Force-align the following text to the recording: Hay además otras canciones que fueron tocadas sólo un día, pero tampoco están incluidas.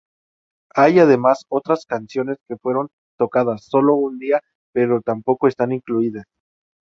Hay 0.73 0.97
además 0.97 1.45
otras 1.47 1.85
canciones 1.85 2.39
que 2.47 2.57
fueron 2.57 2.89
tocadas 3.19 3.65
sólo 3.65 3.93
un 3.93 4.17
día, 4.17 4.41
pero 4.73 4.99
tampoco 5.03 5.47
están 5.47 5.73
incluidas. 5.73 6.25